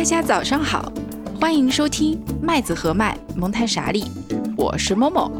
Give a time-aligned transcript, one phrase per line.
[0.00, 0.90] 大家早上好，
[1.38, 4.02] 欢迎收听麦子和麦蒙台傻利，
[4.56, 5.30] 我是某某。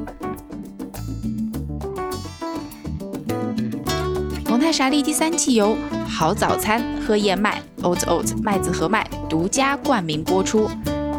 [4.44, 5.74] 蒙台傻利第三季由
[6.06, 10.68] 好早餐喝燕麦 Oat Oat 麦子和麦独家冠名播出。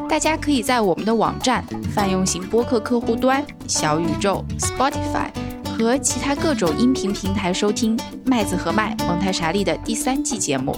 [0.07, 1.65] 大家可以在我们的网站、
[1.95, 5.31] 泛用型播客客户端、小宇宙、Spotify
[5.65, 10.77] 和其他各种音频平台收听麦子和麦蒙台傻利的第三季节目。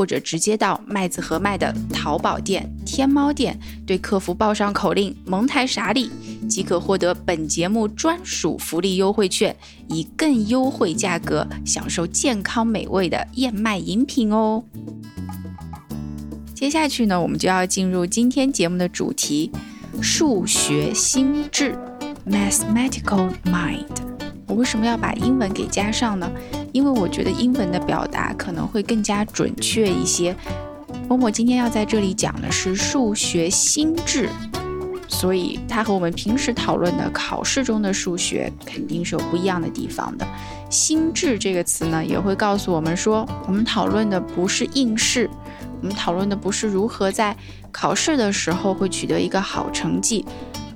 [0.00, 6.10] 或者直接到麦子和麦的淘宝店、天猫店，对客服报上口令“蒙台傻里”，
[6.48, 9.54] 即可获得本节目专属福利优惠券，
[9.90, 14.64] 以更优惠价格享受健康美味的燕麦饮品哦。
[16.54, 19.52] 接下去呢，我们就要进入今天节目的主题——
[20.00, 21.76] 数学心智
[22.26, 23.84] （Mathematical Mind）。
[24.46, 26.32] 我为什么要把英文给加上呢？
[26.72, 30.34] 因为我觉得英文的表达可能会更加准确一些。
[31.08, 34.28] 默默今天要在这里讲的是数学心智，
[35.08, 40.26] 所以它和我们平时讨论的考试中的数学肯定是有不一样的地方的。
[40.68, 45.28] 心智这个词呢，也会告诉我们说，我们讨论的不是应试，
[45.80, 47.36] 我们讨论的不是如何在
[47.72, 50.24] 考试的时候会取得一个好成绩，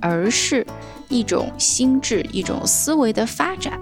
[0.01, 0.65] 而是。
[1.07, 3.79] 一种心智，一种思维的发展，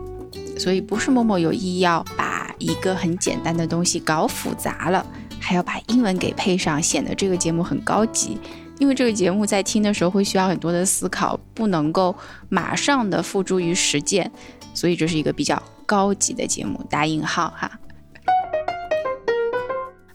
[0.64, 5.05] 所以不是默默有意要把一个很简单的东西搞复杂了，
[5.38, 8.38] 还要把英文给配上，显得这个节目很高级。
[8.80, 12.16] 因为这个节目在听的时候会需要很多的思考，不能够
[12.47, 14.31] 马上的付诸于实践，
[14.73, 17.70] 所以这是一个比较高级的节目，打引号哈。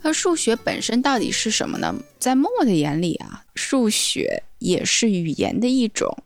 [0.01, 1.95] 而数学本身到底是什么呢？
[2.19, 6.17] 在默默的眼里啊，数学也是语言的一种。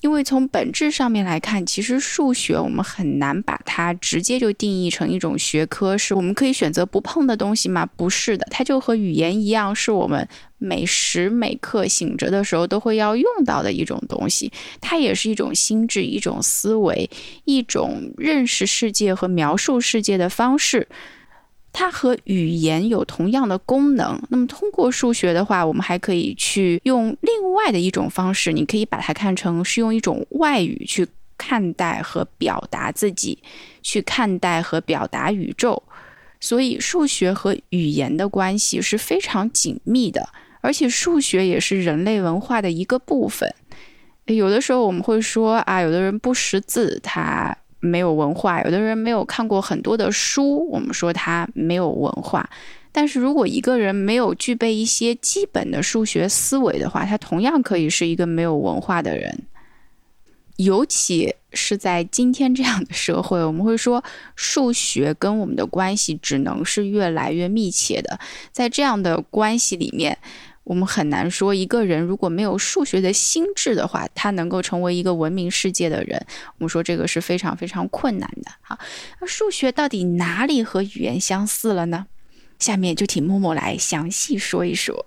[0.00, 7.84] 因为从本质上面来看，其实数学我们很难把它直接就定义成一种学科，是我们可以选择不碰的东西吗？
[7.96, 10.28] 不是的，它就和语言一样，是我们
[10.58, 14.52] 每时每刻醒着的时候都会要用到的一种东西。
[14.80, 17.10] 它也是一种心智、一种思维、
[17.44, 20.86] 一种认识世界和描述世界的方式。
[21.72, 24.20] 它和语言有同样的功能。
[24.30, 28.52] 那么，通过数学的话，我们还可以去用另外的一种方式。
[28.52, 31.06] 你可以把它看成是用一种外语去
[31.36, 33.38] 看待和表达自己，
[33.82, 35.80] 去看待和表达宇宙。
[36.40, 40.28] 所以，数学和语言的关系是非常紧密的。
[40.60, 43.54] 而且，数学也是人类文化的一个部分。
[44.26, 47.56] 有的时候我们会说啊，有的人不识字，他。
[47.80, 52.48] 没有文化，有的人没有看过很多的书，我们说他没有文化。
[52.90, 59.42] 但是如果一个人没有具备一些基本的数学思维的话，他同样可以是一个没有文化的人。
[60.56, 64.02] 尤其是在今天这样的社会，我们会说
[64.34, 68.18] 数学跟我们的关系只能是越来越密切的。
[68.50, 70.18] 在这样的关系里面。
[70.68, 76.22] 我们很难说一个人如果没有数学的心智的话，他能够成为一个文明世界的人。
[76.58, 78.52] 我们说这个是非常非常困难的。
[78.60, 78.78] 好，
[79.18, 82.06] 那数学到底哪里和语言相似了呢？
[82.58, 85.06] 下面就请默默来详细说一说。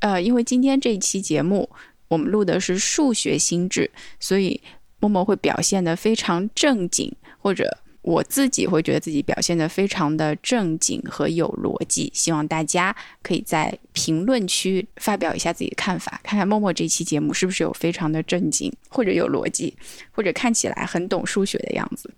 [0.00, 1.70] 呃，因为今天这一期节目
[2.08, 3.90] 我们录的是数学心智，
[4.20, 4.60] 所以
[5.00, 7.78] 默默会表现得非常正经，或者。
[8.08, 19.76] 我自己会觉得自己表现得非常的正经和有逻辑，希望大家可以在评论区发表一下自己的看法，看看默默这期节目是不是有非常的正经，或者有逻辑，
[20.10, 22.10] 或者看起来很懂数学的样子。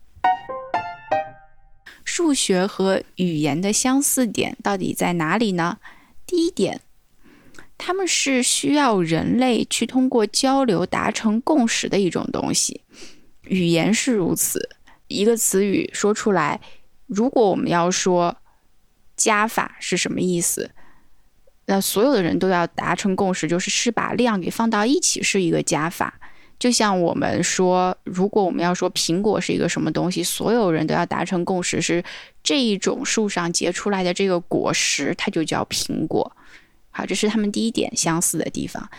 [2.05, 5.78] 数学和语言的相似点到底在哪里呢？
[6.25, 6.83] 第一点，
[7.77, 12.83] 他们是需要人类去通过交流达成共识的一种东西，
[13.42, 14.77] 语言是如此。
[15.10, 16.60] 一个词语说出来，
[17.07, 18.36] 如果我们要说
[19.16, 20.71] 加法是什么意思，
[21.66, 26.18] 那所有的人都要达成共识，就是是把量给放到一起是一个加法。
[26.59, 32.04] 就像我们说，如果我们要说苹果是一个什么东西，所有人都要达成共识，是
[32.42, 36.36] 这一种树上结出来的这个果实，它就叫苹果。
[36.91, 38.91] 好，这是他们第一点相似的地方。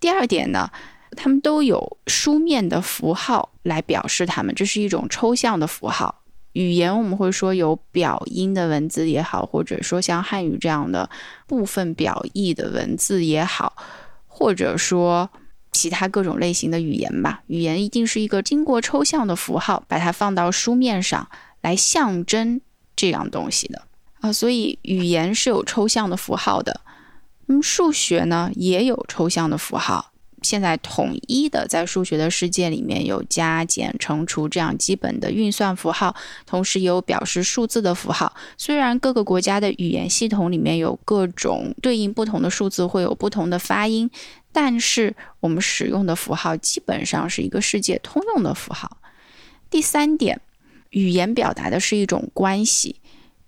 [0.00, 0.70] 第二点呢？
[1.16, 6.22] 他们都有书面的符号来表示他们，这是一种抽象的符号。
[6.52, 11.08] 语言我们会说有表音的文字也好，或者说像汉语这样的
[11.46, 13.76] 部分表意的文字也好，
[14.26, 15.30] 或者说
[15.70, 17.42] 其他各种类型的语言吧。
[17.46, 21.28] 语言一定是一个经过抽象的符号，把它放到书面上
[21.60, 22.60] 来象征
[22.96, 23.82] 这样东西的
[24.20, 24.32] 啊。
[24.32, 26.80] 所以语言是有抽象的符号的，
[27.46, 30.09] 嗯，数学呢也有抽象的符号。
[30.42, 36.14] 现在统一的在数学的世界里面有加减乘除这样基本的运算符号，
[36.46, 38.34] 同时有表示数字的符号。
[38.56, 44.10] 虽然各个国家的语言系统里面有各种对应不同的数字会有不同的发音，
[44.52, 48.98] 但是我们使用的符号基本上是一个世界通用的符号。
[49.68, 50.40] 第三点，
[50.90, 52.96] 语言表达的是一种关系。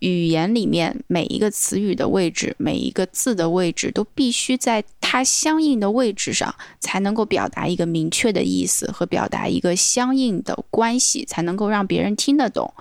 [0.03, 12.75] 语言里面每一个词语的位置，每一个字的位置，都必须在它相应的位置上，才能够表达一个明确的意思和表达一个相应的关系，才能够让别人听得懂。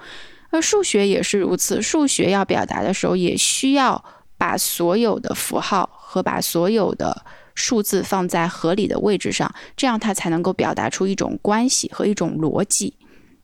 [0.50, 4.04] 而数学也是如此，数学要表达的时候，也需要
[4.38, 7.24] 把所有的符号和把所有的
[7.54, 12.96] 数字放在合理的位置上，这样它才能够表达出一种关系和一种逻辑。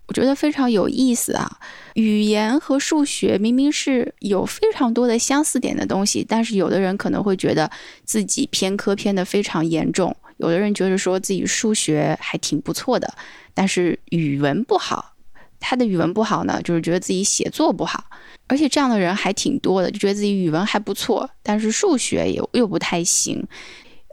[0.08, 1.60] 我觉得非常有意思啊！
[1.96, 7.70] 语言和数学明明是有非常多的相似点的东西，但是有的人可能会觉得
[8.06, 13.14] 自己偏科偏的非常严重，有的人觉得说自己数学还挺不错的，
[13.54, 15.14] 但是语文不好。
[15.60, 18.06] 他的语文不好呢，就是觉得自己写作不好，
[18.46, 23.46] 而且这样的人还挺多的，就觉得自己语文还不错，但是数学又又不太行。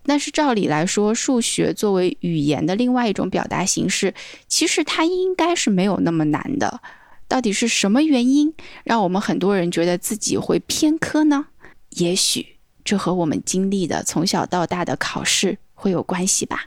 [0.06, 4.14] 但是照理来说，数学作为语言的另外一种表达形式，
[4.46, 6.80] 其实它应该是没有那么难的。
[7.26, 8.52] 到底是什么原因
[8.84, 11.46] 让我们很多人觉得自己会偏科呢？
[11.90, 12.46] 也许
[12.84, 16.66] 这和我们经历的从小到大的考试会有关系吧。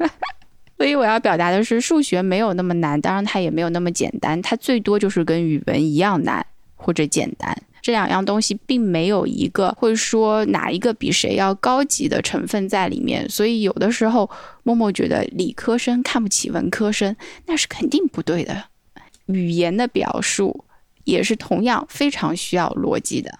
[0.76, 7.56] 所以我要表达的是，数学没有那么难，当然它也没有那么简单，它最多就是跟语文一样难或者简单。
[7.80, 14.28] 这两样东西并没有一个会说哪一个比谁要高级的成分在里面，所以有的时候
[14.62, 17.16] 默默觉得理科生看不起文科生，
[17.46, 18.64] 那是肯定不对的。
[19.26, 20.64] 语言的表述
[21.04, 23.30] 也是同样非常需要逻辑的。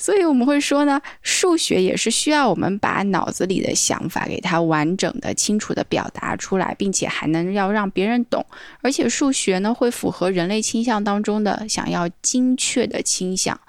[0.00, 8.44] 所以我们会说呢，数学也是需要我们把脑子里的想法给它完整的、清楚的表达出来，并且还能要让别人懂。
[8.80, 13.60] 而且数学呢，会符合人类倾向当中的想要精确的倾向，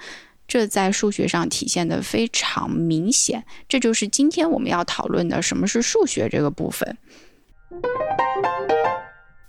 [0.48, 3.44] 这在数学上体现的非常明显。
[3.68, 6.98] 这就是今天我们要讨论的什么是数学这个部分。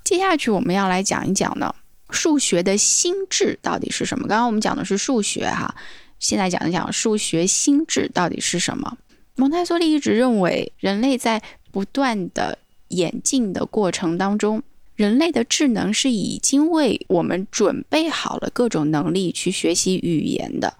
[0.02, 1.72] 接下去我们要来讲一讲呢，
[2.10, 4.26] 数学的心智到底是什么？
[4.26, 5.72] 刚刚我们讲的是数学哈。
[6.22, 8.96] 现在讲一讲数学心智到底是什么。
[9.34, 11.42] 蒙台梭利一直认为，人类在
[11.72, 12.58] 不断的
[12.88, 14.62] 演进的过程当中，
[14.94, 20.74] 人类的智能是已经为我们准备好了各种能力去学习语言的。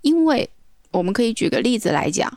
[0.00, 0.50] 因为
[0.90, 2.36] 我们可以举个例子来讲，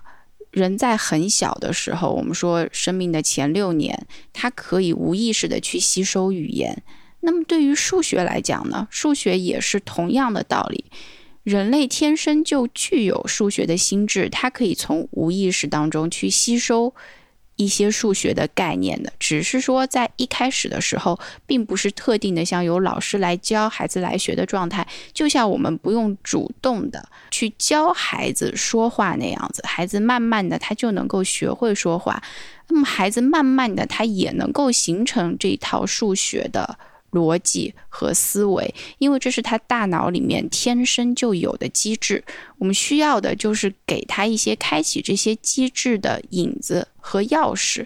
[0.51, 6.83] 人在很小的时候，我们说生命的前六年，他可以无意识的去吸收语言。
[7.21, 10.85] 那么对于数学来讲呢，数学也是同样的道理。
[11.47, 16.93] 人类天生就具有数学的心智，它可以从无意识当中去吸收
[17.55, 19.13] 一些数学的概念的。
[19.17, 24.85] 只是说，在一开始的时候，并不是特定的像由老师来教孩子来学的状态。
[25.13, 32.21] 就像我们不用主动的去教孩子说话那样子，孩子慢慢的他就能够学会说话。
[32.67, 36.77] 那么，孩子慢慢的他也能够形成这一套数学的。
[37.11, 42.23] 逻辑和思维，因为这是他大脑里面天生就有的机制。
[42.57, 47.85] 我们需要的就是给他一些开启这些机制的引子和钥匙。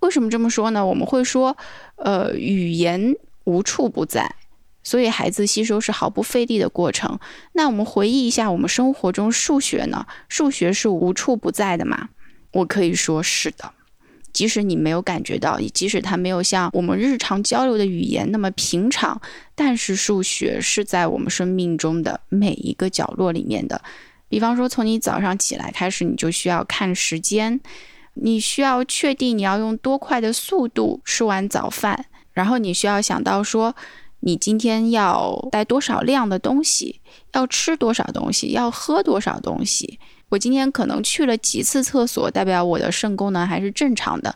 [0.00, 0.84] 为什么这么说呢？
[0.84, 1.56] 我们会说，
[1.96, 4.34] 呃，语言无处不在，
[4.82, 7.18] 所以孩子吸收是毫不费力的过程。
[7.52, 10.06] 那我们回忆一下，我们生活中数学呢？
[10.28, 12.10] 数学是无处不在的吗？
[12.52, 13.72] 我可以说是的。
[14.36, 19.18] 即使你没有感觉到，即使它没有像我们日常交流的语言那么平常，
[19.54, 23.80] 但是数学是在我们生命中的每一个角落里面的。
[24.28, 27.58] 比方说，从你早上起来开始，你就需要看时间，
[28.12, 33.74] 你需要确定你要用多快的速度吃完早饭，然后你需要想到说，
[34.20, 37.00] 你今天要带多少量的东西，
[37.32, 39.98] 要吃多少东西，要喝多少东西。
[40.28, 44.34] 我今天可能去了几次厕所，代表我的肾功能还是正常的。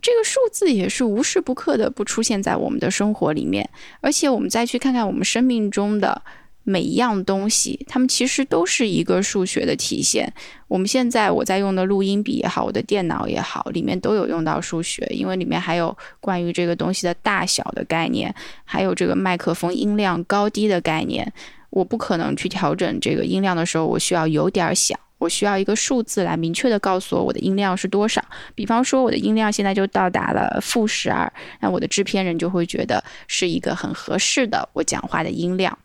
[0.00, 3.68] 这个数字也是无时不刻的不出现在我们的生活里面。
[4.00, 6.22] 而且我们再去看看我们生命中的
[6.62, 10.32] 每一样东西，它们其实都是一个数学的体现。
[10.68, 18.34] 我们现在我在用的录音笔也好，我的电脑也好，里面都有用到数学，因为里面还有关于这个东西的大小的概念，
[18.64, 21.32] 还有这个麦克风音量高低的概念。
[21.74, 24.96] 我不可能去调整这个音量的时候，我需要有点响。
[25.18, 28.24] 我需要一个数字来明确的告诉我我的音量是多少。
[28.54, 35.76] 比方说，我的音量现在就到达了负十二，那我的制片人就会觉得是一个很合适的我讲话的音量。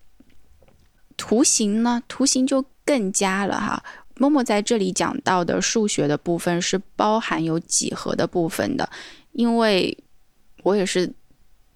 [1.17, 3.81] 图形呢，图形就更加了哈。
[4.17, 8.87] 默默在这里讲到的数学的部分是包含有几何的部分的，
[9.31, 9.97] 因为
[10.61, 11.11] 我也是。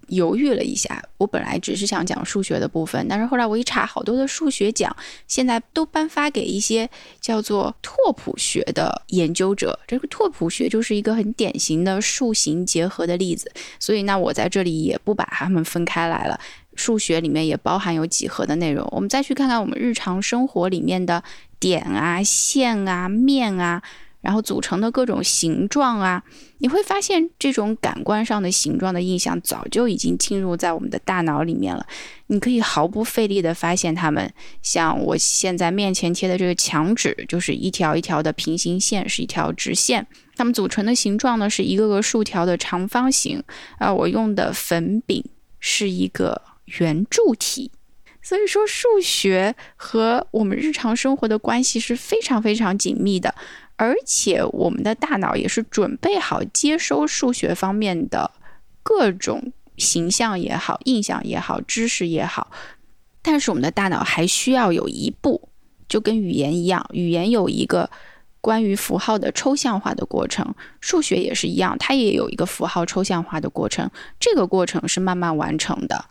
[0.08, 4.94] 犹豫了一下，我本来只是想讲数学的部分，但是后来我一查，好多的数学奖
[5.26, 6.88] 现在都颁发给一些
[7.20, 9.78] 叫做拓扑学的研究者。
[9.86, 16.38] 这个拓扑学就是一个很典型的数形结合的例子，所以那我在这里也不把它们分开来了。
[16.76, 18.84] 数学里面也包含有几何的内容。
[18.90, 21.22] 我们再去看看我们日常生活里面的
[21.60, 23.80] 点啊、线啊、面啊。
[24.24, 26.22] 然后组成的各种形状啊，
[26.58, 31.86] 你会发现这种感官上的形状的印象早就已经进入在我们的大脑里面了。
[32.28, 40.06] 你可以毫不费力地发现它们，像我现在面前贴的这个墙纸，就是一条一条的平行线，是一条直线。
[40.34, 43.44] 它们组成的形状呢，是一个个竖条的长方形。
[43.78, 45.22] 啊，我用的粉饼
[45.60, 46.40] 是一个
[46.78, 47.70] 圆柱体。
[48.22, 53.34] 所以说，数学和我们日常生活的关系是非常非常紧密的。
[53.76, 58.30] 而且我们的大脑也是准备好接收数学方面的
[58.82, 62.50] 各种形象也好、印象也好、知识也好，
[63.20, 65.48] 但是我们的大脑还需要有一步，
[65.88, 67.90] 就跟语言一样，语言有一个
[68.40, 73.90] 关于符号的抽象化的过程，数学也是一样，它也有一个符号抽象化的过程，
[74.20, 76.04] 这个过程是慢慢完成的。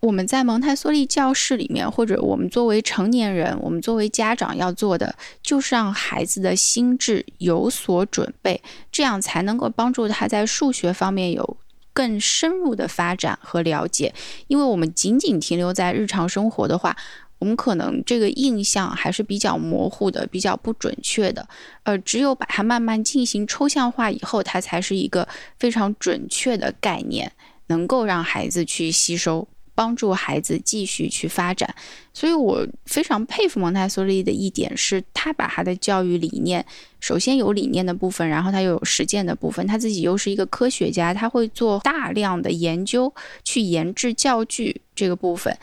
[0.00, 8.62] 我们在蒙台梭利教室里面，或者我们作为成年人，我们作为家长要做的，就是让孩子的心智有所准备，
[8.92, 11.56] 这样才能够帮助他在数学方面有
[11.92, 14.14] 更深入的发展和了解。
[14.46, 16.96] 因为我们仅仅停留在日常生活的话，
[17.40, 21.48] 我们可能这个印象还是比较模糊的，比较不准确的。
[21.82, 25.26] 呃，只有把它慢慢进行抽象化以后，它才是一个
[25.58, 27.32] 非常准确的概念，
[27.66, 29.48] 能够让孩子去吸收。
[29.78, 31.72] 帮助孩子继续去发展，
[32.12, 36.66] 所以我非常佩服蒙台梭利的一点是，他把他的教育理念，
[36.98, 45.56] 首先有理念的部分，然后他又有实践的部分，他自己又是一个科学家，他会做大量的研究去研制教具这个部分。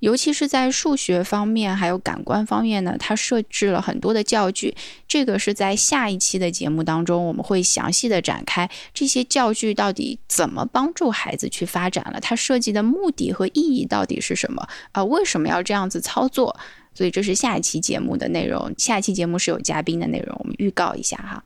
[0.00, 4.76] 尤其是在数学方面，还有感官方面呢，它设置了很多的教具。
[5.08, 15.02] 这个是在下一期的节目当中，我们会详细的展开这些教具到底怎么帮助孩子去发展了，它设计的目的和意义到底是什么啊？
[15.02, 16.56] 为什么要这样子操作？
[16.94, 18.72] 所以这是下一期节目的内容。
[18.78, 21.44] 下一期节目是有嘉宾的内容，我们预告一下哈。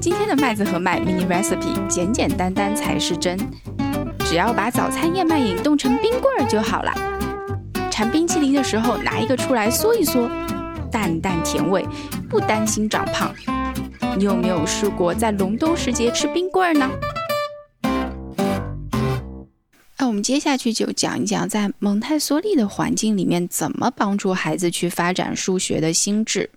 [0.00, 3.38] 今天的麦子和麦 mini recipe 简简单单才是真。
[4.34, 6.92] 只要把早餐燕麦饮冻成冰棍儿就好了。
[7.88, 10.28] 馋冰淇淋的时候，拿一个出来嗦一嗦，
[10.90, 11.86] 淡淡甜味，
[12.28, 13.32] 不担心长胖。
[14.18, 16.90] 你有没有试过在隆冬时节吃冰棍儿呢？
[19.98, 26.50] 那我们接下去就讲一讲，在蒙台梭利的环境里面，怎么帮助孩子去发展数学的心智。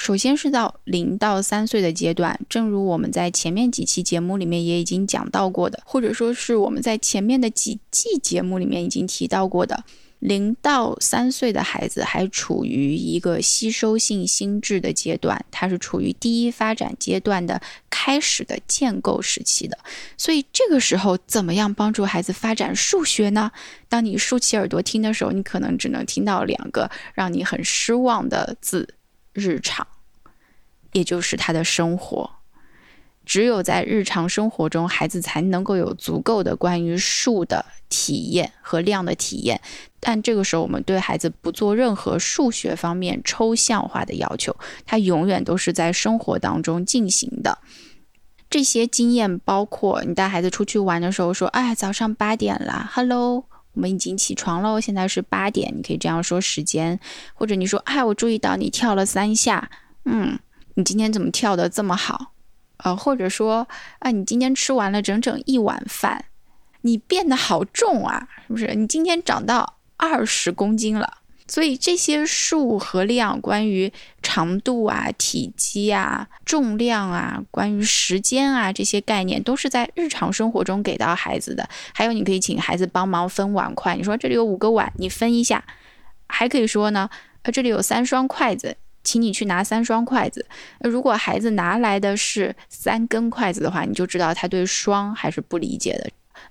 [0.00, 9.84] 首先是到零到三岁的阶段，正如我们在前面几期节目里面也已经讲到过的，或者说是我们在前面的几季节目里面已经提到过的，
[10.20, 19.76] 零到三岁的孩子还处于一个吸收性心智的阶段，它是处于第一发展阶段的开始的建构时期的，
[20.16, 23.52] 所以这个时候怎么样帮助孩子发展数学呢？
[23.90, 28.94] 当你竖起耳朵听的时候，你可能只能听到两个让你很失望的字。
[29.40, 29.86] 日常，
[30.92, 32.30] 也就是他的生活，
[33.24, 39.60] 只有在日常生活中，孩子才能够有足够的关于数的体验和量的体验。
[39.98, 47.58] 但这个时候，我们对孩子不做任何数学方面抽象化的要求，他永远都是在生活当中进行的。
[48.48, 56.98] 这些经验包括你带孩子出去玩的时候，说：“哎，早上八点了，Hello。”我们已经起床喽，现在是八点，你可以这样说时间，
[57.34, 59.70] 或者你说，哎，我注意到你跳了三下，
[60.04, 60.38] 嗯，
[60.74, 62.32] 你今天怎么跳的这么好？
[62.78, 63.68] 呃，或者说，
[64.00, 66.24] 啊，你今天吃完了整整一碗饭，
[66.80, 68.74] 你变得好重啊，是不是？
[68.74, 71.18] 你今天长到二十公斤了。
[71.50, 73.92] 所以这些数和量，关于
[74.22, 81.68] 长度啊、体积啊、重量啊、关于时间啊这些概念，都是在日常生活中给到孩子的。
[81.92, 83.96] 还有，你可以请孩子帮忙分碗筷。
[83.96, 85.64] 你说这里有五个碗，你分一下。
[86.28, 87.10] 还可以说呢，
[87.42, 90.46] 呃，这里有三双筷子，请你去拿三双筷子。
[90.78, 96.08] 如果孩子拿来的是三根筷子的话，你就知道他对双还是不理解的。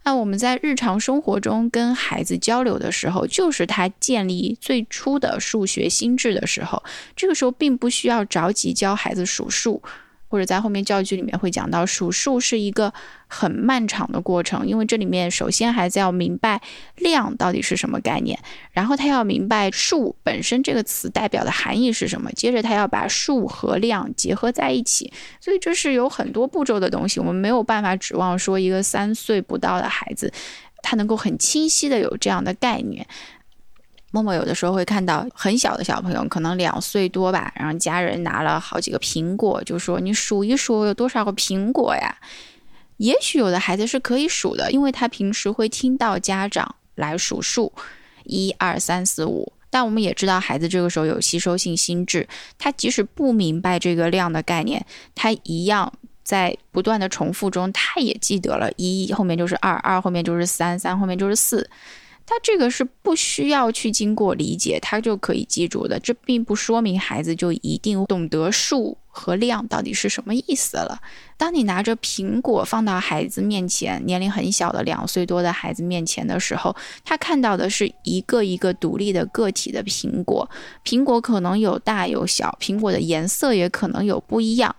[0.10, 6.82] 那我们在日常生活中跟孩子交流的时候，就是他建立最初的数学心智的时候。
[7.16, 9.80] 这个时候并不需要着急教孩子数数。
[10.30, 12.94] 或者在后面教具里面会讲到，数数是一个
[13.28, 16.62] 很漫长的过程，因为这里面首先孩子要明白
[16.96, 18.40] 量到底是什么概念，
[18.72, 30.32] 然后他要明白数本身这个词代表的含义是什么，接着他要把数和量结合在一起，所以这是有很多步骤的东西，我们没有办法指望说一个三岁不到的孩子，
[30.84, 33.08] 他能够很清晰的有这样的概念。
[34.12, 42.18] 默默有的时候会看到很小的小朋友，可能两岁多吧，然后家人拿了好几个苹果，就说：“你数一数有多少个苹果呀？”
[42.98, 47.72] 也许有的孩子是可以数的，因为他平时会听到家长来数数，
[48.24, 49.54] 一二三四五。
[49.70, 61.70] 但我们也知道，孩子这个时候有吸收性心智，他即使不明白这个量的概念，他一样在不断的重复中，他也记得了一后面就是二，二后面就是三，三后面就是四。
[62.30, 66.00] 他这个是不需要去经过理解，他就可以记住的。
[66.00, 71.02] 这并不说明孩子就一定懂得数和量到底是什么意思了。
[71.38, 80.48] 当你拿着苹果放到孩子面前，年龄很小的两岁多的孩子面前的时候，他看到的是一个一个独立的个体的苹果。
[80.86, 84.76] 苹果可能有大有小，苹果的颜色也可能有不一样。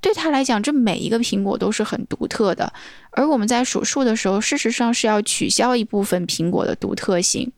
[0.00, 2.72] 对他来讲，这每一个苹果都是很独特的。
[3.10, 7.52] 而我们在数数的时候，事实上是要取消一部分苹果的独特性。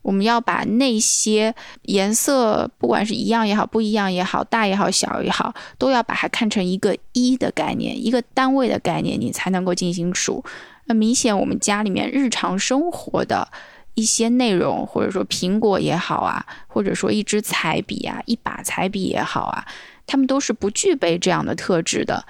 [0.00, 10.44] 我们要把那些颜色，不管是一样也好，不一样也好，大也好，小也好，都要把它看成一个一的概念，一个单位的概念，你才能够进行数。
[10.86, 13.46] 那明显，我们家里面日常生活的
[13.94, 19.64] 一些内容，或者说苹果也好啊，或者说一支彩笔啊，一把彩笔也好啊。
[20.12, 22.22] 他们都是不具备这样的特质的，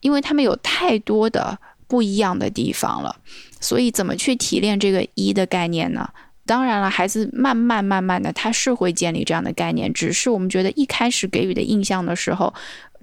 [0.00, 3.14] 因为他们有太多的不一样的地方了。
[3.60, 6.08] 所以，怎么去提炼这个一的概念呢？
[6.44, 12.52] 当然了，孩子慢慢慢慢的，他是会建立这样的概念，只是我们觉得一开始给予的印象的时候。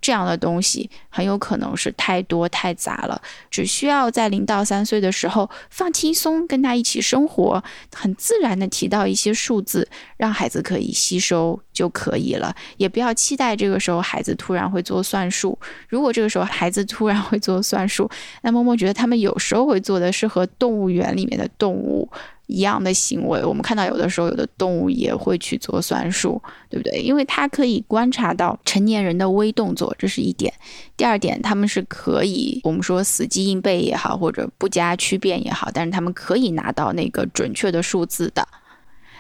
[0.10, 12.56] 这样的东西很有可能是太多太杂了，只需要在零到三岁的时候放轻松，跟他一起生活，很自然的提到一些数字，让孩子可以吸收就可以了。
[12.78, 15.56] 也不要期待这个时候孩子突然会做算术。
[15.88, 18.10] 如果这个时候孩子突然会做算术，
[18.42, 22.10] 那默默觉得他们有时候会做的是和动物园里面的动物。
[22.50, 27.00] 一样的行为，我们看到有的时候有的动物也会去做算术，对不对？
[27.00, 30.52] 因为它可以观察到成年人的微动作，这是一点。
[30.98, 38.48] 第二点，他们是可以我们说死记硬背也好，或者不加区变也好，但是他们可以拿到那个准确的数字的。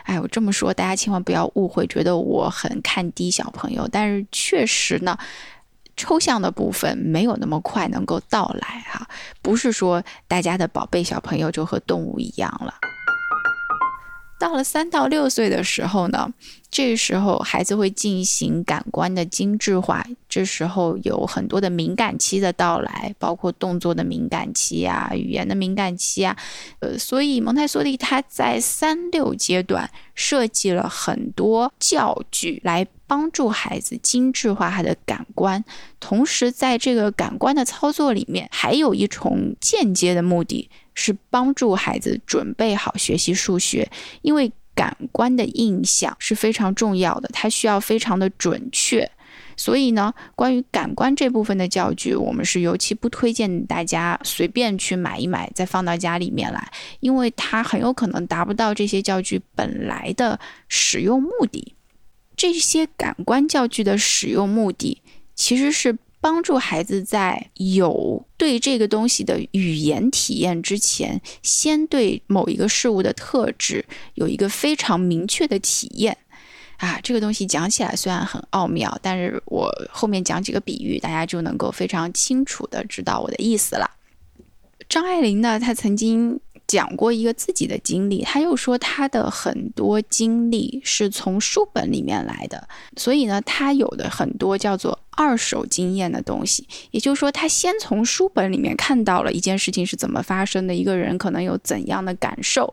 [0.05, 3.87] 哎，我这么说，大家千万不要误会，觉得我很看低小朋友。
[3.91, 5.15] 但是确实呢，
[5.95, 9.07] 抽象的部分没有那么快能够到来哈，
[9.43, 12.73] 不是说大家的宝贝小朋友就和动物一样了。
[14.39, 16.33] 到了三到六岁的时候呢，
[16.71, 26.37] 这时候孩子会进行感官的精致化，这时候有很多的敏感期的到来，包括动作的敏感期啊，语言的敏感期啊，
[26.79, 35.61] 呃，所以蒙台梭利他在三六阶段设计了很多教具来帮助孩子精致化他的感官，
[35.99, 40.69] 同时在这个感官的操作里面，还有一重间接的目的。
[40.99, 43.89] 是帮助孩子准备好学习数学，
[44.21, 49.09] 因为感官的印象是非常重要的，它需要非常的准确。
[49.55, 61.75] 所以呢，关于感官这部分的教具，我们是尤其不推荐大家随便去买一买再放到家里面来，因为它很有可能达不到这些教具本来的使用目的。
[62.35, 65.01] 这些感官教具的使用目的
[65.33, 65.97] 其实是。
[66.21, 76.17] 帮助孩子在有对这个东西的语言体验之前，先对某一个事物的特质有一个非常明确的体验。
[76.77, 83.89] 啊，这个东西讲起来虽然很奥妙，但是我后面讲几个比喻，大家就能够非常清楚的知道我的意思了。
[84.87, 86.39] 张爱玲呢，她曾经。
[86.69, 102.71] 讲过一个自己的经历，他又说他的很多经历是从书本里面来的，所以呢，他有的很多叫做二手经验的东西，也就是说，他先从书本里面看到了一件事情是怎么发生的，一个人可能有怎样的感受，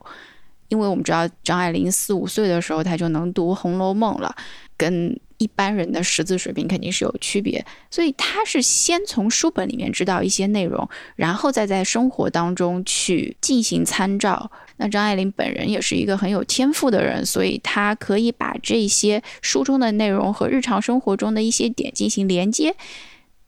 [0.69, 4.37] 因为我们知道张爱玲四五岁的时候，他就能读《红楼梦》了，
[4.77, 5.19] 跟。
[5.39, 14.51] 一般人的识字水平肯定是有区别，所以他是先从书本里面知道一些内容，然后再在生活当中去进行参照。
[14.79, 22.75] 那张爱玲本人也是一个很有天赋的人，所以她可以把这些书中的内容和日常生活中的一些点进行连接。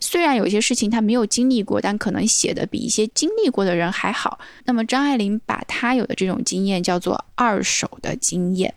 [0.00, 4.38] 虽然有些事情他没有经历过，但可能写的比一些经历过的人还好。
[4.64, 8.72] 那么张爱玲把她有的这种经验叫做二手的经验。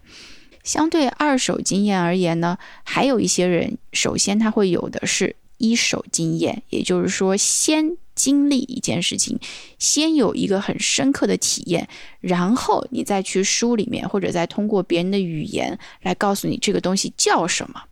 [0.63, 9.39] 相对二手经验而言呢，还有一些人，首先他会有的是一手经验，也就是说，先经历一件事情，
[9.79, 11.87] 先有一个很深刻的体验，
[12.19, 17.83] 然后你再去书里面或者再通过别人的语言来告诉你这个东西叫什么。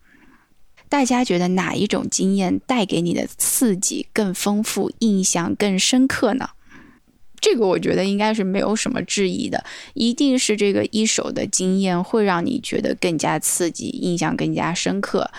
[0.88, 6.50] 大家觉得哪一种经验带给你的刺激更丰富，印象更深刻呢？
[7.40, 15.30] 这个我觉得应该是没有什么质疑的，一定是这个一手的经验会让你觉得更加刺激，印象更加深刻。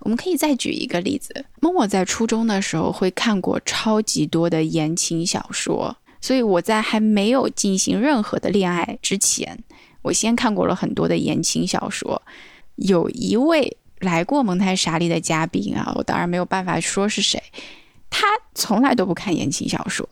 [0.00, 9.58] 我们可以再举一个例子，默默在初中的时候会看过超级多的言情小说，所以我在还没有进行任何的恋爱之前，
[10.02, 12.22] 我先看过了很多的言情小说。
[12.76, 13.76] 有一位。
[14.02, 17.40] 来过蒙太莎利的嘉宾啊，我当然没有办法说是谁。
[18.10, 20.08] 他从来都不看言情小说，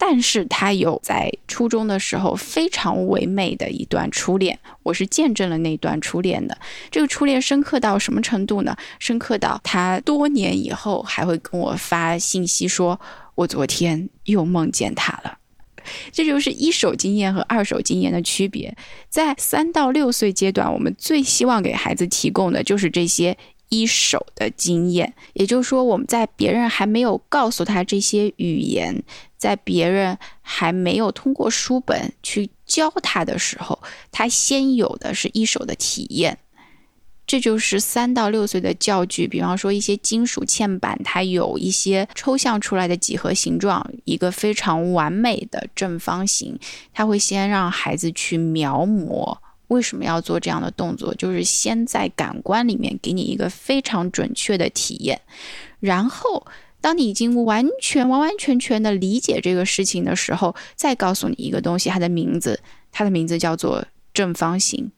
[0.00, 6.56] 但是他有在初中的时候非常唯美的一段初恋，我是见证了那段初恋的。
[6.90, 8.76] 这个初恋深刻到什么程度呢？
[9.00, 12.98] 深刻到他多年以后还会跟我发信息说
[13.34, 15.36] ：“我昨天又梦见他了。”
[16.12, 18.76] 这就是一手经验和二手经验的区别。
[19.08, 23.36] 在三到六岁阶段，我们最希望给孩子提供的就是这些
[23.68, 25.14] 一手的经验。
[25.34, 29.02] 也就是说，我们在别人还没有告诉他这些语言，
[29.36, 33.78] 在别人还没有通过书本去教他的时候，
[34.10, 36.38] 他先有的是一手的体验。
[37.26, 46.58] 这就是三到六岁的教具，比方说一些金属嵌板，它有一些抽象出来的几何形状，一个非常完美的正方形，
[46.94, 49.36] 他会先让孩子去描摹。
[49.68, 51.14] 为什么要做这样的动作？
[51.14, 55.20] 就是先在感官里面给你一个非常准确的体验，
[55.80, 56.46] 然后
[56.80, 62.60] 当你已经完全完完全全的理解这个事情的时候，再告诉你一个东西，它的名字，
[62.92, 64.90] 它的名字叫做正方形。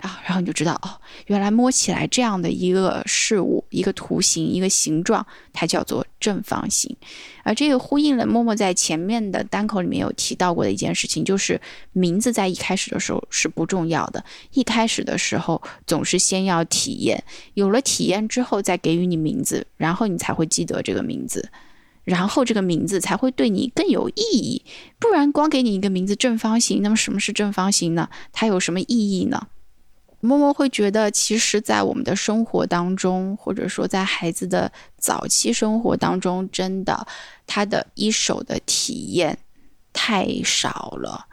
[0.00, 6.96] 啊，然后你就知道哦，原来摸起来这样的一个事物、一个图形、一个形状，它叫做正方形。
[7.42, 11.60] 而这个呼应了默默在前面的单口里面有提到过的一件事情，就是
[11.92, 17.22] 名字在一开始的时候是不重要的，一开始的时候总是先要体验，
[17.54, 21.50] 有了体验之后再给予你名字，然后你才会记得这个名字，
[22.04, 24.62] 然后这个名字才会对你更有意义。
[24.98, 28.08] 不然光给你一个名字正方形，那么什么是正方形呢？
[28.32, 29.48] 它有什么意义呢？
[30.20, 37.06] 默默会觉得，其实，在我们的生活当中，或者说在孩子的早期生活当中，真的，
[37.46, 39.38] 他的一手的体验
[39.92, 41.26] 太少了。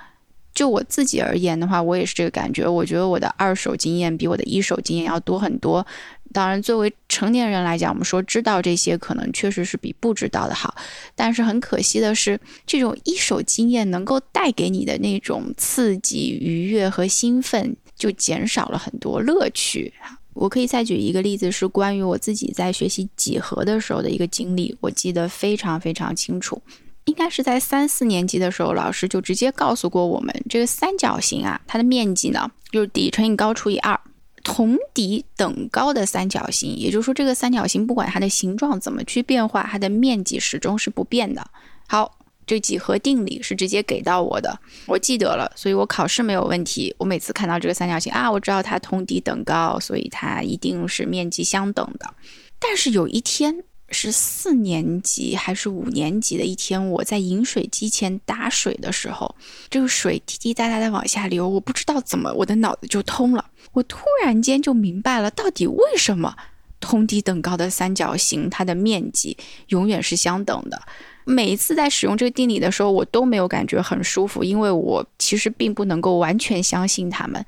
[0.53, 2.67] 就我自己而言的话，我也是这个感觉。
[2.67, 5.85] 我觉得我的二手经验比我的一手经验要多很多。
[6.33, 10.75] 当然，作为成年人来讲，我们说知道这些，可能确实是比不知道的好。
[11.13, 17.75] 但是很可惜的是，这种一手经验能够带给你的那种刺激、愉悦和兴奋。
[17.97, 19.93] 就减少了很多乐趣
[20.33, 26.61] 我可以再举一个例子，是关于我自己在学习几何的时候的一个经历，我记得非常非常清楚。
[27.05, 33.99] 应该是在三四年级的时候，老师就直接告诉过我们，这个三角形啊，它的面积呢，就是底乘以高除以二。
[34.43, 41.49] 同底等高的三角形，也就是说，这个三角形不管它的形状怎么去变化，它的面积始终是不变的。
[41.87, 42.16] 好。
[42.47, 46.95] 这几何定理是直接给到我的，我记得了，所以我考试没有问题。
[46.97, 52.13] 我每次看到这个三角形啊，我知道它同底等高，所以它一定是面积相等的。
[52.57, 59.35] 但是有一天是四年级还是五年级的一天，我在饮水机前打水的时候，
[59.69, 66.33] 这个水滴滴答答的往下流，我不知道怎么我的脑子就通了，我突然间就明白了，到底为什么
[66.79, 70.81] 同底等高的三角形它的面积永远是相等的。
[71.27, 77.45] 每一次在使用这个定理的时候，我都没有感觉很舒服，因为我其实并不能够完全相信他们。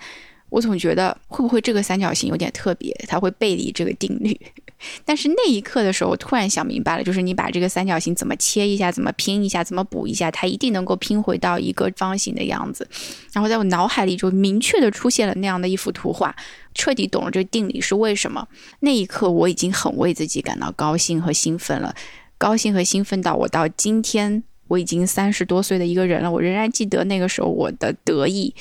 [0.49, 4.37] 我总觉得会不会这个三角形有点特别，它会背离这个定律。
[5.05, 12.87] 但是那一刻的时候，我突然想明白了，就是你把这个三角形怎么切一下，怎么拼一下，怎么补一下，它一定能够拼回到一个方形的样子。
[13.31, 16.35] 然后在我脑海里就明确的出现了那样的一幅图画，
[16.73, 18.47] 彻底懂了这个定理是为什么。
[18.79, 21.93] 那一刻我已经很为自己感到高兴和兴奋了。
[22.39, 28.56] 高兴和兴奋到我到今天我已经三十多岁的一个人了，我仍然记得那个时候我的得意，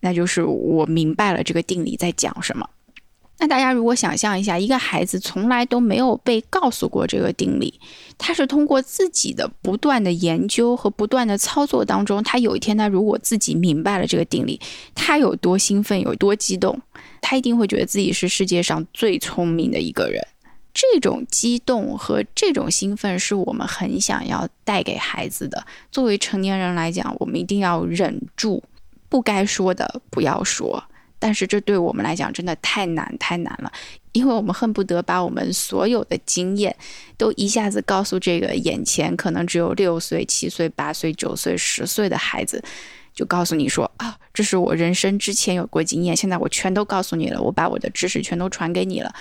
[0.00, 2.66] 那就是我明白了这个定理在讲什么。
[3.38, 7.78] 那大家如果想象一下，一个孩子从来都没有被告诉过这个定理，
[8.16, 14.58] 他是通过自己的不断的研究和不断的操作当中，他有一天他如果自己明白了这个定理，
[14.94, 16.80] 他有多兴奋，有多激动，
[17.20, 20.24] 他一定会觉得自己是世界上最聪明的一个人。
[20.74, 25.66] 这种激动和这种兴奋是我们很想要带给孩子的。
[25.90, 28.62] 作为成年人来讲，我们一定要忍住，
[29.08, 30.82] 不该说的不要说。
[31.18, 33.70] 但是这对我们来讲真的太难太难了，
[34.10, 36.74] 因为我们恨不得把我们所有的经验
[37.16, 42.60] 都一下子告诉这个眼前可能只有六岁、七岁、八岁、九岁、十岁的孩子，
[43.14, 49.14] 就告诉你说啊，这是我人生之前有过经验，现在我全都告诉你了，我把我的知识全都传给你了。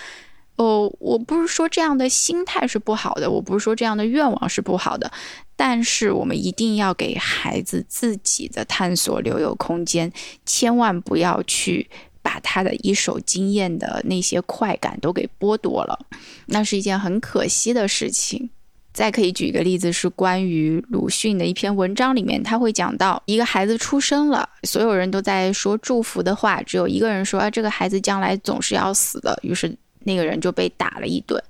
[0.62, 5.12] 哦，我不是说这样的心态是不好的，我不是说这样的愿望是不好的，
[5.56, 10.14] 但是我们一定要给孩子自己的探索留有空间，
[10.46, 11.90] 千万不要去
[12.22, 15.98] 把他的一手经验的那些快感都给剥夺了，
[16.46, 18.52] 那是一件很可惜的事情。
[18.94, 29.76] 再可以举一个例子，是关于鲁迅的一篇文章里面，他会讲到一个孩子出生了，所有人都在说祝福的话，只有一个人说啊，这个孩子将来总是要死的，于是。
[30.04, 31.42] 那个人就被打了一顿。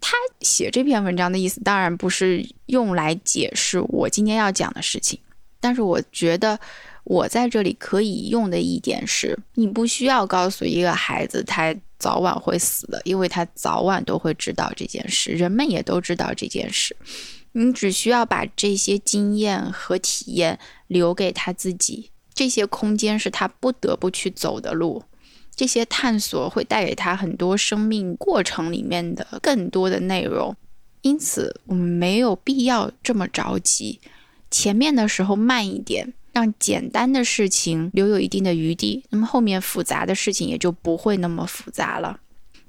[0.00, 5.18] 他写这篇文章的意思，当然不是用来解释我今天要讲的事情。
[5.60, 6.58] 但是我觉得，
[7.04, 16.96] 我在这里可以用的一点是，你不需要告诉一个孩子他早晚会死的，因为他早晚都会知道这件事，人们也都知道这件事。
[17.52, 20.58] 你只需要把这些经验和体验
[20.88, 25.04] 留给他自己，这些空间是他不得不去走的路。
[25.54, 30.56] 这些探索会带给他很多生命过程里面的更多的内容，
[31.02, 34.00] 因此我们没有必要这么着急。
[34.50, 42.18] 前面的时候慢一点，让简单的事情留有一定的余地，那么后面复杂的事情也就不会那么复杂了。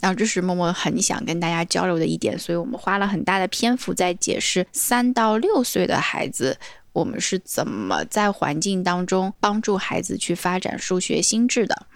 [0.01, 6.57] 然后这是默默很想跟大家交流的一点，所以我们花了很大的篇幅在解释三到六岁的孩子，
[6.91, 11.87] 我们是怎么在环境当中帮助孩子去发展数学心智的。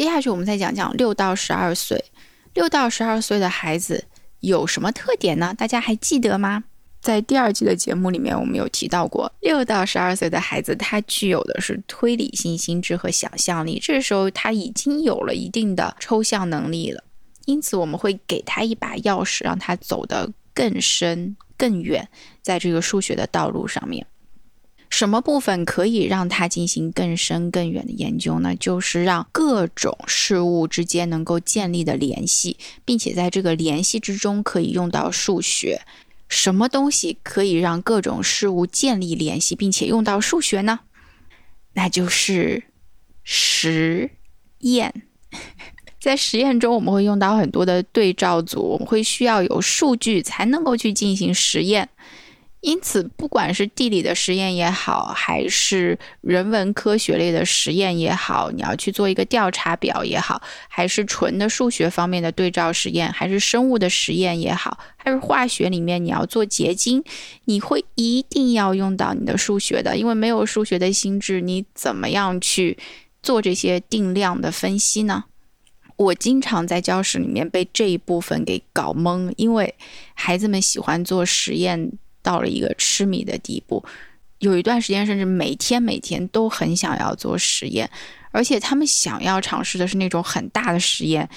[0.00, 2.02] 接下去我们再讲讲六到十二岁，
[2.54, 4.02] 六到十二岁的孩子
[4.40, 5.54] 有什么特点呢？
[5.58, 6.64] 大家还记得吗？
[7.02, 17.04] 在第二季的节目里面，我们有提到过，六到十二岁的孩子他具有的是推理性心智和想象力，这时候他已经有了一定的抽象能力了，
[17.44, 22.08] 因此我们会给他一把钥匙，让他走得更深更远，
[22.40, 24.06] 在这个数学的道路上面。
[24.90, 28.54] 什么部分可以让它进行更深更远的研究呢？
[28.56, 35.80] 就是让各种事物之间能够建立的联系，并且在这个联系之中可以用到数学。
[36.28, 40.80] 什么东西可以让各种事物建立联系，并且用到数学呢？
[41.72, 42.64] 那就是
[43.22, 44.10] 实
[44.58, 45.02] 验。
[46.00, 51.88] 在实验中，我们会用到很多的对照组，我们会需要有数据才能够去进行实验。
[52.60, 67.02] 因此，不管是地理的实验也好，还是人文科学类的实验也好，你要去做一个调查表也好，还是纯的数学方面的对照实验，还是生物的实验也好，还是化学里面你要做结晶，
[67.46, 72.76] 你会一定要用到你的数学的，因为没有数学的心智，你怎么样去
[73.22, 75.24] 做这些定量的分析呢？
[75.96, 79.74] 我经常在教室里面被这一部分给搞懵，因为
[80.12, 81.92] 孩子们喜欢做实验。
[82.22, 83.84] 到了一个痴迷的地步，
[84.38, 87.90] 有一段时间甚至每天每天都很想要做实验，
[88.30, 91.28] 而且他们想要尝试的是那种很大的实验。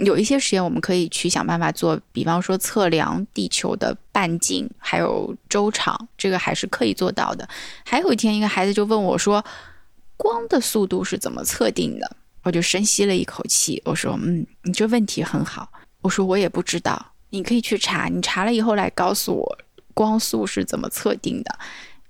[0.00, 7.48] 有一些实验我们可以去想办法做，比方说测量地球的半径还有周长，这个还是可以做到的。
[7.82, 9.42] 还有一天，一个孩子就问我说
[10.18, 15.66] ：“光的速度是怎么测定的？”我就深吸了一口气，我说：“嗯，你这问题很好。”
[16.02, 19.58] 我说：“我也不知道，你可以去查，你查了以后来告诉我。”
[19.96, 21.58] 光速是怎么测定的？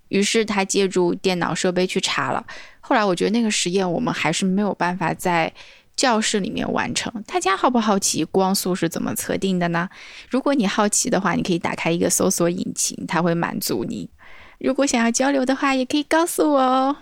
[0.09, 2.44] 于是他借助电脑设备去查了。
[2.81, 5.53] 后来我觉得那个实验我们还是没有办法在
[5.94, 7.12] 教室里面完成。
[7.27, 9.88] 大家好不好奇光速是怎么测定的呢？
[10.29, 14.11] 如果你好奇的话，你可以打开一个搜索引擎，它会满足你。
[14.59, 16.96] 如果想要交流的话，也可以告诉我哦。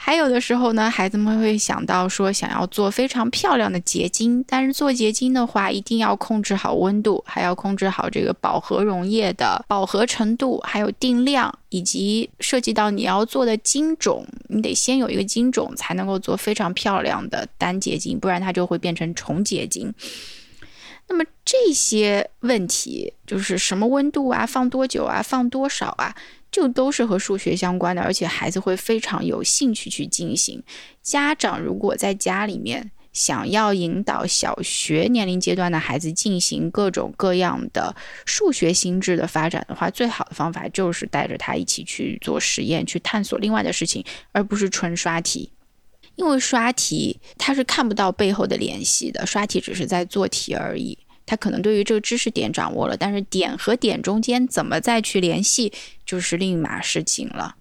[0.00, 19.92] 还有的时候呢，孩子们会想到说想要做非常漂亮的结晶，但是做结晶的话，一定要控制好温度，还要控制好这个饱和溶液的饱和程度，还有定量，以及涉及到你要做的晶种，你得先有一个晶种才能够做非常漂亮的单结晶，不然它就会变成重结晶。
[21.08, 26.14] 那么这些问题就是什么温度啊，放多久啊，放多少啊？
[26.50, 30.62] 就都是和数学相关的，而且孩子会非常有兴趣去进行。
[31.02, 45.50] 家长如果在家里面想要引导小学年龄阶段的孩子进行各种各样的数学心智的发展的话，最好的方法就是带着他一起去做实验，去探索另外的事情，而不是纯刷题。
[46.16, 50.98] 因为刷题他是看不到背后的联系的，刷题只是在做题而已。
[51.28, 55.70] 他可能对于这个知识点掌握了，但是点和点中间怎么再去联系，
[56.06, 57.54] 就是另一码事情了。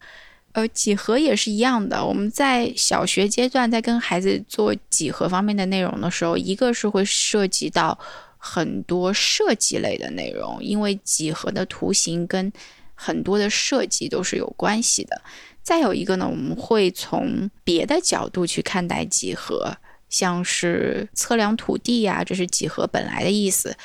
[0.54, 2.04] 呃，几何也是一样的。
[2.04, 8.00] 我们在小学阶段在跟孩子做几何方面的内容的时候，一个是会涉及到
[8.38, 12.50] 很多设计类的内容，因为几何的图形跟
[12.96, 15.22] 很多的设计都是有关系的。
[15.62, 19.78] 再有一个呢，我们会从别的角度去看待几何。
[20.10, 23.76] 像是测量土地呀，这是几何本来的意思。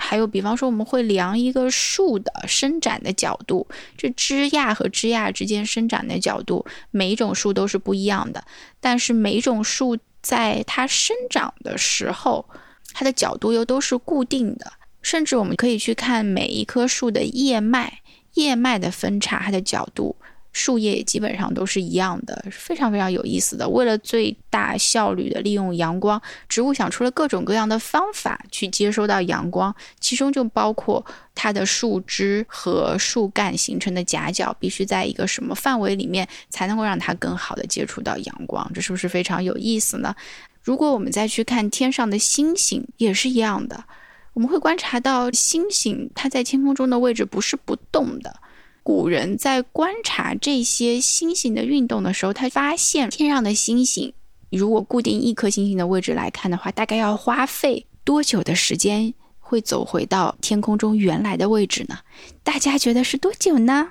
[0.00, 8.44] 还有，比方说，我们会量一个树的伸展的角度，这枝桠和枝桠之间伸展的角度，每一种树都是不一样的。
[8.78, 12.48] 但是每一种树在它生长的时候，
[12.92, 14.72] 它的角度又都是固定的。
[15.02, 18.00] 甚至我们可以去看每一棵树的叶脉，
[18.34, 20.16] 叶脉的分叉，它的角度。
[20.58, 23.68] 树叶也基本上都是一样的，非常非常有意思的。
[23.68, 40.12] 为了最大效率的利用阳光，植物想出了各种各样的方法去接收到阳光，其中就包括它的树枝和树干形成的夹角必须在一个什么范围里面才能够让它更好的接触到阳光，这是不是非常有意思呢？
[40.60, 43.84] 如果我们再去看天上的星星，也是一样的，
[44.32, 48.34] 我们会观察到星星它在天空中的位置不是不动的。
[48.82, 54.12] 古人在观察这些星星的运动的时候，他发现天上的星星，
[54.50, 61.98] 如果固定一颗星星的位置来看的话，大概要花费多久的时间会走回到天空中原来的位置呢？
[62.42, 63.88] 大家觉得是多久呢？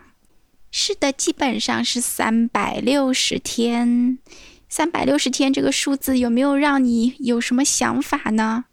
[0.71, 4.17] 是的，基本上是三百六十天。
[4.69, 8.65] 三百六十天这个数字有没有让你有什么想法呢？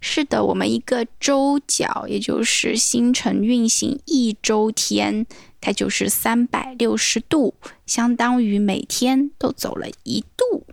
[0.00, 5.26] 是的，我们一个周角，也就是星辰运行一周天。
[5.60, 7.52] 它就是三百六十度，
[7.84, 10.64] 相当于每天都走了一度，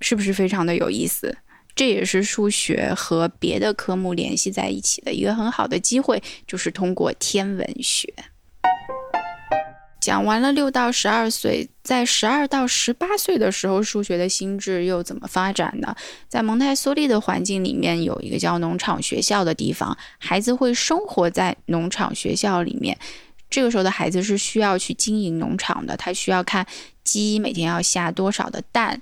[0.00, 1.38] 是不是非常的有意思？
[1.76, 8.12] 这也是数学和别的科目联系在一起的一个很好的机会，就是通过天文学。
[10.04, 15.96] 讲完了六到十二岁，在十二到十八岁的时候，数学的心智又怎么发展呢？
[16.28, 22.98] 在蒙台梭利的环境里面，有一个叫农场学校的地方，孩子会生活在农场学校里面。
[23.48, 26.66] 这个时候的孩子是需要去经营农场的，他需要看
[27.02, 29.00] 鸡每天要下多少的蛋，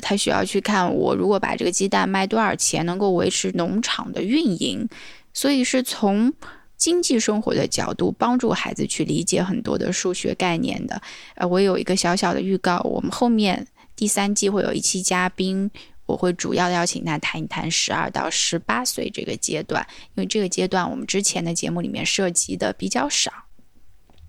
[0.00, 4.88] 他需要去看我如果把这个鸡蛋卖多少钱能够维持农场的运营，
[5.34, 6.32] 所以是从
[6.76, 11.00] 经济生活的角度帮助孩子去理解很多的数学概念的。
[11.34, 15.70] 呃，我有一个小小的预告，我们后面第三季会有一期嘉宾，
[16.04, 23.32] 我会主要邀请他谈一谈十二到十八岁这个阶段，因为这个阶段我们之前的节目里面涉及的比较少。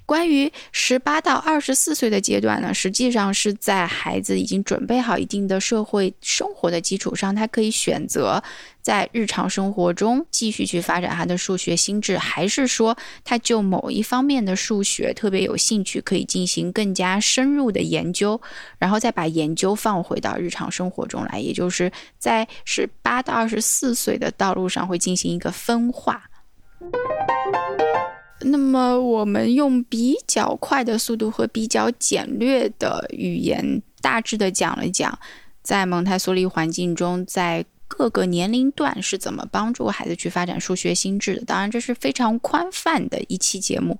[0.06, 8.42] 关于十八到二十四岁的阶段呢，实际上是在孩子已经准备好一定的社会生活的基础上，他可以选择
[8.88, 18.40] 在日常生活中继续去发展他的数学心智，还是说他就某一方面的数学特别有兴趣，可以进行更加深入的研究，
[18.80, 26.24] 然后再把研究放回到日常生活中来，也就是在十八到二十四岁的道路上会进行一个分化。
[28.40, 35.20] 那么，我们用比较快的速度和比较简略的语言，大致的讲了讲，
[35.62, 41.46] 在蒙台梭利环境中，在各个年龄段是怎么帮助孩子去发展数学心智的。
[41.46, 44.00] 当然，这是非常宽泛的一期节目。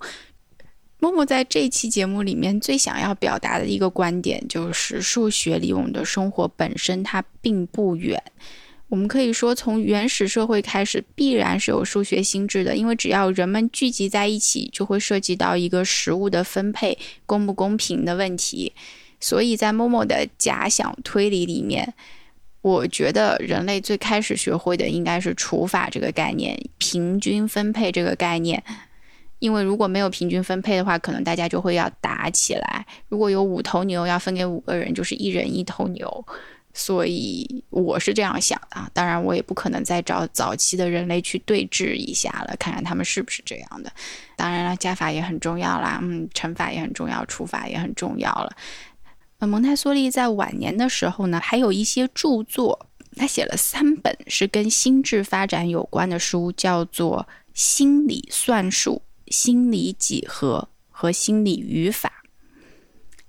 [1.00, 8.22] 默默在这期节目里面最想要表达的一个观点，就是数学离我们的生活本身它并不远。
[8.90, 18.74] 我们可以说，从原始社会开始，必然是有数学心智的，因为只要人们聚集在一起，就会涉及到一个食物的分配公不公平的问题。
[19.20, 21.94] 所以在默默的假想推理里面，
[22.62, 28.64] 我觉得人类最开始学会的应该是除法这个概念，平均分配这个概念。
[29.40, 32.86] 因为如果没有平均分配的话，可能大家就会要打起来。
[33.08, 36.26] 如果有五头牛要分给五个人，就是一人一头牛。
[36.74, 43.92] 所以我是这样想的，当然我也不可能再找早期的人类去对峙一下了，看看他们是不是这样的。
[44.36, 48.56] 当然了，加法也很重要啦，嗯，乘法也很重要，除法也很重要了。
[49.40, 59.04] 呃，蒙台梭利在晚年的时候呢，还有一些著作，他写了三本是跟心智发展有关的书，叫做《心理算术》
[59.36, 62.12] 《心理几何》和《心理语法》。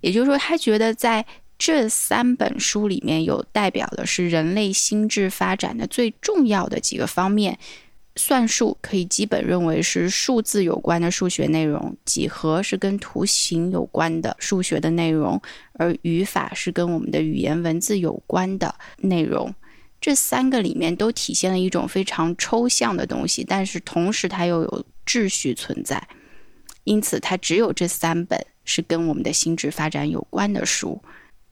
[0.00, 1.26] 也就是说，他觉得在
[1.59, 7.59] 这三本书里面有代表的是人类心智发展的最重要的几个方面，
[8.18, 15.40] 算术可以基本认为是数字有关的数学内容，几何是跟图形有关的数学的内容，
[15.74, 19.54] 而语法是跟我们的语言文字有关的内容。
[20.00, 26.08] 这三个里面都体现了一种非常抽象的东西，但是同时它又有秩序存在，
[26.84, 31.00] 因此它只有这三本是跟我们的心智发展有关的书。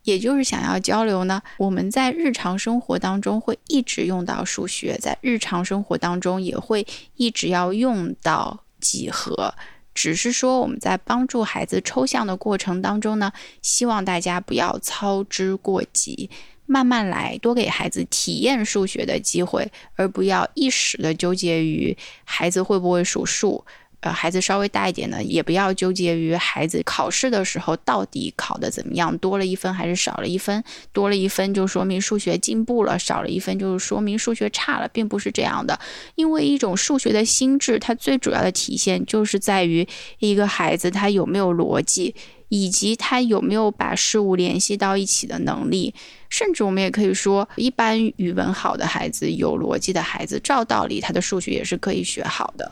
[0.07, 6.87] 也就是想要交流呢，我们在日常生活当中会一直用到数学，在日常生活当中也会
[7.17, 9.53] 一直要用到几何，
[9.93, 13.33] 只是说我们在帮助孩子抽象的过程当中呢，
[13.63, 16.31] 希望大家不要操之过急。
[16.69, 23.65] 慢慢来，多给孩子体验数学的机会，而不要一时的纠结于孩子会不会数数。
[24.13, 35.79] 孩子稍微大一点呢，也不要纠结于孩子考试的时候到底考得怎么样，多了一分还是少了一分，多了一分就说明数学进步了，少了一分就是说明数学差了，并不是这样的。
[36.15, 39.87] 因为一种数学的心智，它最主要的体现就是在于
[40.19, 42.15] 一个孩子他有没有逻辑。
[42.49, 45.93] 以及他有没有把事物联系到一起的能力，
[46.29, 52.71] 甚至我们也可以说，一般语文好的孩子、有逻辑的孩子，照道理他的数学也是可以学好的。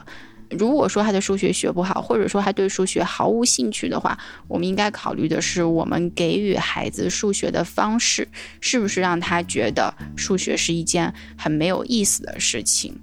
[0.59, 8.29] 如果说他的数学学不好，或者说他对数学毫无兴趣的话，我们应该考虑的是，我们给予孩子数学的方式，
[8.61, 12.99] 是不是让他觉得数学是一件很没有意思的事情。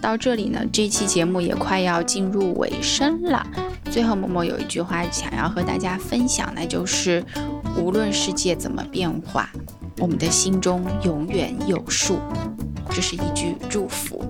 [0.00, 3.46] 到这里呢，这期节目也快要进入尾声了。
[3.90, 7.24] 最后，默默有一句话想要和大家分享，那就是
[7.78, 9.48] 无论世界怎么变化，
[9.98, 12.18] 我们的心中永远有数。
[12.90, 14.22] 这是一句祝福。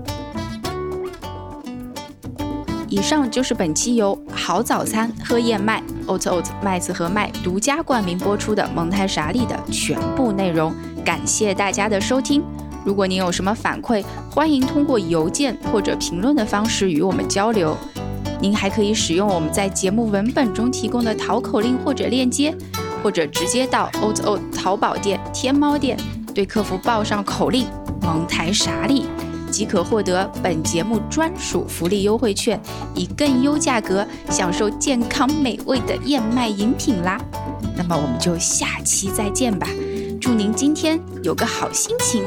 [2.95, 10.73] 以上就是本期由好早餐喝燕麦 Oat Oat 麦子和麦独家冠名播出的蒙台莎利的全部内容。
[11.03, 12.41] 感谢大家的收听。
[12.85, 17.75] 如果您有什么反馈，欢迎通过邮件或者评论的方式与我们交流。
[18.39, 22.55] 您还可以使用我们在节目文本中提供的淘口令或者链接，
[23.03, 25.97] 或者直接到 o t o 淘宝店、天猫店，
[26.33, 27.67] 对客服报上口令
[28.01, 29.05] “蒙台傻利”，
[29.55, 32.59] 即可获得本节目专属福利优惠券，
[32.93, 37.17] 以更优价格享受健康美味的燕麦饮品啦。
[37.73, 39.65] 那么我们就下期再见吧，
[40.19, 42.21] 祝您今天有个好心情。